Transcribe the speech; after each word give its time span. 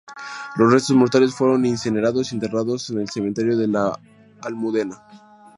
Los 0.55 0.73
restos 0.73 0.95
mortales 0.95 1.31
fueron 1.35 1.63
incinerados 1.63 2.31
y 2.31 2.33
enterrados 2.35 2.89
en 2.89 3.01
el 3.01 3.09
cementerio 3.11 3.55
de 3.55 3.67
La 3.67 3.99
Almudena. 4.41 4.97